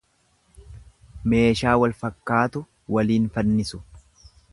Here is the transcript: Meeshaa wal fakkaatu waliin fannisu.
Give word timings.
Meeshaa 1.33 1.75
wal 1.83 1.93
fakkaatu 1.99 2.63
waliin 2.97 3.29
fannisu. 3.37 3.81